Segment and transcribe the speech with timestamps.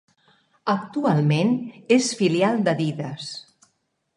[0.73, 1.53] Actualment
[1.99, 3.29] és filial d'Adidas.